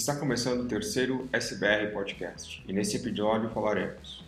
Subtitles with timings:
[0.00, 4.24] Está começando o terceiro SBR Podcast e nesse episódio falaremos.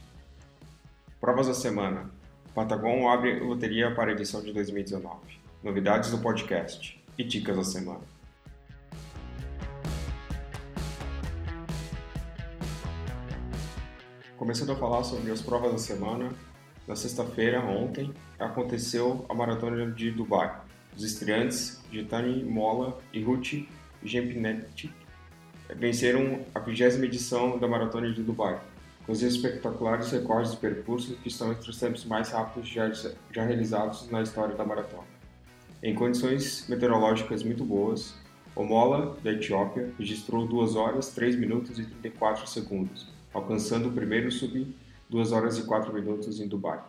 [1.18, 2.10] Provas da Semana.
[2.54, 5.16] Patagon abre loteria para a edição de 2019
[5.64, 8.02] Novidades do podcast e dicas da semana.
[14.36, 16.32] Começando a falar sobre as provas da semana,
[16.86, 20.54] na sexta-feira, ontem, aconteceu a Maratona de Dubai.
[20.94, 23.66] Os estreantes, Gitani Mola e Ruth
[24.04, 24.92] Gempinetti
[25.78, 28.60] venceram a 20 edição da Maratona de Dubai,
[29.06, 33.44] com os espetaculares recordes de percurso que estão entre os tempos mais rápidos já, já
[33.44, 35.04] realizados na história da maratona.
[35.82, 38.14] Em condições meteorológicas muito boas,
[38.54, 44.30] o Mola, da Etiópia, registrou 2 horas 3 minutos e 34 segundos, alcançando o primeiro
[44.30, 44.66] sub
[45.08, 46.80] 2 horas e 4 minutos em Dubai.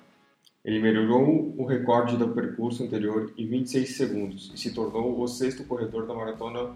[0.63, 5.65] Ele melhorou o recorde do percurso anterior em 26 segundos e se tornou o sexto
[5.65, 6.73] corredor da maratona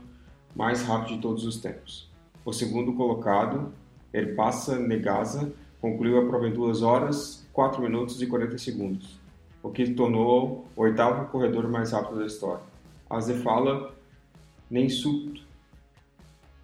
[0.58, 2.10] mais rápido de todos os tempos.
[2.44, 3.72] O segundo colocado,
[4.12, 9.20] Erpassa Negaza, concluiu a prova em 2 horas, 4 minutos e 40 segundos,
[9.62, 12.64] o que tornou o oitavo corredor mais rápido da história.
[13.08, 13.96] A Zefala
[14.68, 15.46] Nensut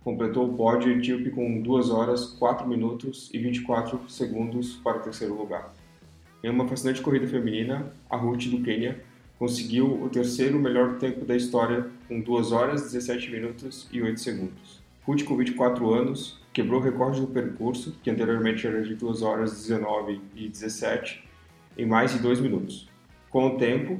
[0.03, 5.35] completou o pódio etíope com 2 horas, 4 minutos e 24 segundos para o terceiro
[5.37, 5.71] lugar.
[6.43, 9.03] Em uma fascinante corrida feminina, a Ruth do Quênia
[9.43, 14.81] conseguiu o terceiro melhor tempo da história com 2 horas, 17 minutos e 8 segundos.
[15.05, 19.51] Ruth, com 24 anos, quebrou o recorde do percurso, que anteriormente era de 2 horas,
[19.51, 21.27] 19 e 17,
[21.77, 22.87] em mais de 2 minutos.
[23.29, 23.99] Com o tempo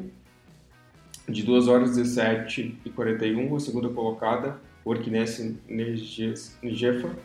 [1.27, 7.17] de 2 horas, 17 e 41, a segunda colocada, Orkness Ngefa,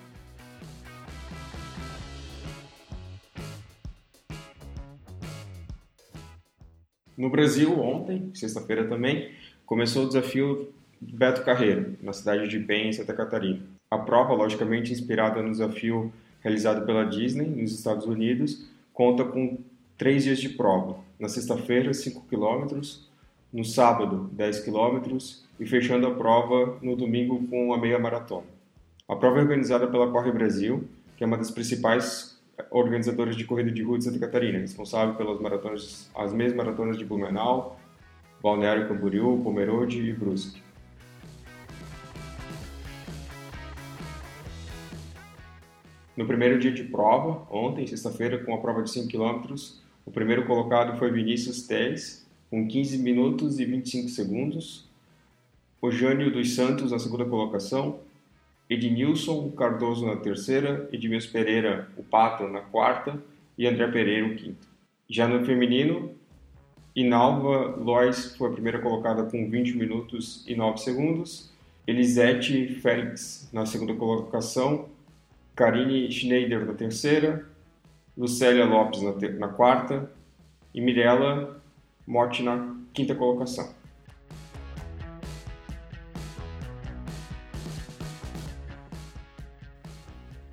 [7.19, 9.33] No Brasil, ontem, sexta-feira também,
[9.67, 13.59] começou o desafio Beto Carreiro, na cidade de Penha, em Santa Catarina.
[13.91, 19.59] A prova, logicamente inspirada no desafio realizado pela Disney nos Estados Unidos, conta com
[19.97, 20.97] três dias de prova.
[21.19, 22.81] Na sexta-feira, 5 km,
[23.53, 25.19] no sábado, 10 km
[25.59, 28.47] e fechando a prova no domingo com a meia maratona.
[29.09, 30.85] A prova é organizada pela Corre Brasil,
[31.17, 32.28] que é uma das principais
[32.71, 37.05] organizadores de corrida de rua de Santa Catarina, responsável pelas maratonas, as mesmas maratonas de
[37.05, 37.79] Blumenau,
[38.43, 40.63] Balneário Camboriú, Pomerode e Brusque.
[46.17, 49.55] No primeiro dia de prova, ontem, sexta-feira, com a prova de 5 km,
[50.05, 54.89] o primeiro colocado foi Vinícius Teles, com 15 minutos e 25 segundos.
[55.81, 58.01] O Jânio dos Santos na segunda colocação,
[58.69, 63.23] Ednilson Cardoso na terceira, Edmilson Pereira, o Pato, na quarta
[63.57, 64.69] e André Pereira, o quinto.
[65.09, 66.15] Já no feminino,
[66.95, 71.51] Inalva Lois foi a primeira colocada com 20 minutos e 9 segundos,
[71.87, 74.89] Elisete Félix na segunda colocação,
[75.57, 77.49] Karine Schneider na terceira,
[78.17, 80.11] Lucélia Lopes na, na quarta
[80.75, 81.63] e Mirella
[82.07, 83.78] Morte na quinta colocação.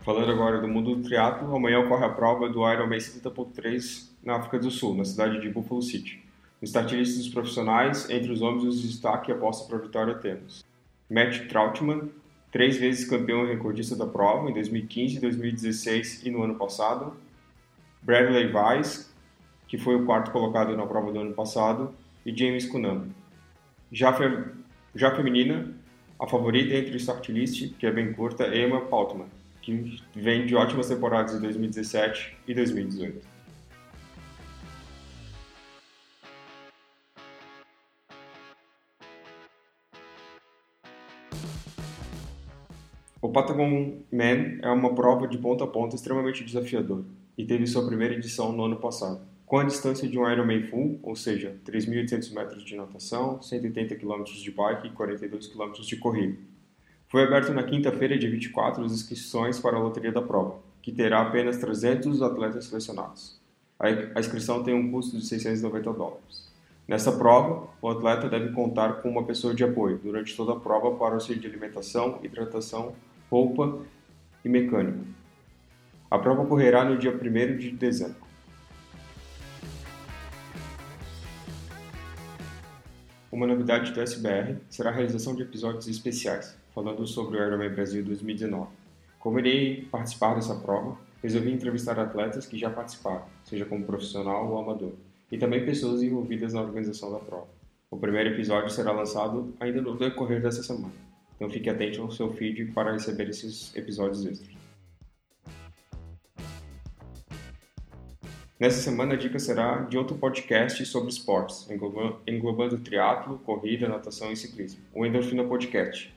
[0.06, 4.60] Falando agora do mundo do triatlo, amanhã ocorre a prova do Ironman 70.3 na África
[4.60, 6.24] do Sul, na cidade de Buffalo City.
[6.62, 10.64] No start dos profissionais, entre os homens, os destaque aposta para a vitória temos
[11.10, 12.12] Matt Troutman,
[12.52, 17.18] três vezes campeão e recordista da prova, em 2015, 2016 e no ano passado.
[18.04, 19.12] Bradley Weiss,
[19.68, 21.92] que foi o quarto colocado na prova do ano passado,
[22.24, 23.08] e James Cunham.
[23.92, 24.16] Já.
[24.94, 25.74] Já feminina,
[26.20, 29.35] a favorita entre o start list, que é bem curta, é Emma Paultman
[29.66, 33.28] que vem de ótimas temporadas em 2017 e 2018.
[43.20, 47.04] O Patagon Man é uma prova de ponta a ponta extremamente desafiadora
[47.36, 49.20] e teve sua primeira edição no ano passado.
[49.48, 54.24] Com a distância de um Ironman full, ou seja, 3.800 metros de natação, 180 km
[54.26, 56.38] de bike e 42 km de corrida.
[57.16, 61.22] Foi aberto na quinta-feira, dia 24, as inscrições para a loteria da prova, que terá
[61.22, 63.40] apenas 300 atletas selecionados.
[63.80, 66.52] A inscrição tem um custo de 690 dólares.
[66.86, 70.98] Nessa prova, o atleta deve contar com uma pessoa de apoio durante toda a prova
[70.98, 72.94] para auxílio de alimentação, hidratação,
[73.32, 73.80] roupa
[74.44, 75.06] e mecânico.
[76.12, 78.18] A prova ocorrerá no dia 1 de dezembro.
[83.32, 88.04] Uma novidade do SBR será a realização de episódios especiais, falando sobre o Ironman Brasil
[88.04, 88.70] 2019.
[89.18, 94.60] Como irei participar dessa prova, resolvi entrevistar atletas que já participaram, seja como profissional ou
[94.60, 94.92] amador,
[95.32, 97.48] e também pessoas envolvidas na organização da prova.
[97.90, 100.92] O primeiro episódio será lançado ainda no decorrer dessa semana.
[101.38, 104.56] Então fique atento ao seu feed para receber esses episódios extras.
[108.60, 111.68] Nessa semana a dica será de outro podcast sobre esportes,
[112.28, 116.14] englobando triatlo, corrida, natação e ciclismo, o Endorfina Podcast,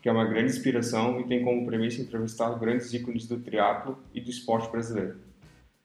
[0.00, 4.20] que é uma grande inspiração e tem como premissa entrevistar grandes ícones do triatlo e
[4.20, 5.16] do esporte brasileiro.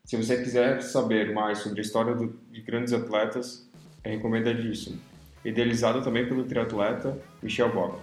[0.05, 3.69] Se você quiser saber mais sobre a história do, de grandes atletas,
[4.03, 4.99] é recomendadíssimo.
[5.43, 7.99] Idealizado também pelo triatleta Michel Bock.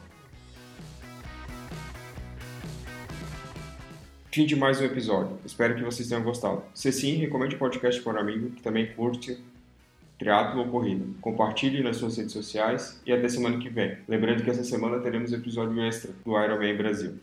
[4.30, 5.38] Fim de mais um episódio.
[5.44, 6.62] Espero que vocês tenham gostado.
[6.74, 9.38] Se sim, recomende o podcast para um amigo que também curte
[10.18, 11.04] triatlo ou corrida.
[11.20, 13.98] Compartilhe nas suas redes sociais e até semana que vem.
[14.08, 17.18] Lembrando que essa semana teremos episódio extra do Ironman Brasil.